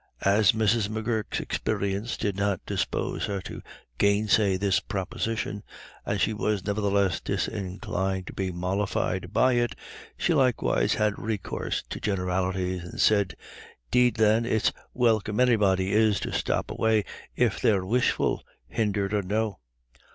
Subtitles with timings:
[0.25, 0.89] As Mrs.
[0.89, 3.61] M'Gurk's experience did not dispose her to
[3.99, 5.61] gainsay this proposition,
[6.07, 9.75] and she was nevertheless disinclined to be mollified by it,
[10.17, 13.35] she likewise had recourse to generalities, and said:
[13.91, 17.03] "'Deed then it's welcome anybody is to stop away
[17.35, 19.59] if they're wishful, hindered or no.